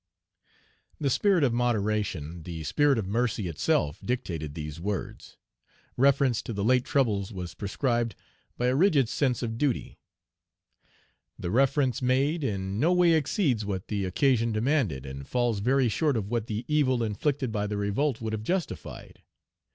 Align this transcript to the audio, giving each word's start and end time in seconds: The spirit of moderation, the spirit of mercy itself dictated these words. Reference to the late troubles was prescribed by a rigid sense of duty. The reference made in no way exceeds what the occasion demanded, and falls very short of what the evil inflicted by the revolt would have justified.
The 0.99 1.11
spirit 1.11 1.43
of 1.43 1.53
moderation, 1.53 2.41
the 2.41 2.63
spirit 2.63 2.97
of 2.97 3.05
mercy 3.07 3.47
itself 3.47 3.99
dictated 4.03 4.55
these 4.55 4.79
words. 4.81 5.37
Reference 5.95 6.41
to 6.41 6.53
the 6.53 6.63
late 6.63 6.85
troubles 6.85 7.31
was 7.31 7.53
prescribed 7.53 8.15
by 8.57 8.65
a 8.65 8.75
rigid 8.75 9.09
sense 9.09 9.43
of 9.43 9.59
duty. 9.59 9.99
The 11.37 11.51
reference 11.51 12.01
made 12.01 12.43
in 12.43 12.79
no 12.79 12.91
way 12.91 13.13
exceeds 13.13 13.63
what 13.63 13.89
the 13.89 14.05
occasion 14.05 14.51
demanded, 14.51 15.05
and 15.05 15.27
falls 15.27 15.59
very 15.59 15.87
short 15.87 16.17
of 16.17 16.31
what 16.31 16.47
the 16.47 16.65
evil 16.67 17.03
inflicted 17.03 17.51
by 17.51 17.67
the 17.67 17.77
revolt 17.77 18.19
would 18.21 18.33
have 18.33 18.41
justified. 18.43 19.21